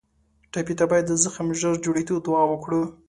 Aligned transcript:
ټپي 0.51 0.73
ته 0.79 0.85
باید 0.91 1.05
د 1.07 1.13
زخم 1.23 1.47
ژر 1.59 1.73
جوړېدو 1.85 2.15
دعا 2.25 2.43
وکړو. 2.49 2.83